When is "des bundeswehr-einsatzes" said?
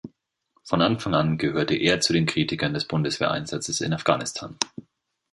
2.73-3.81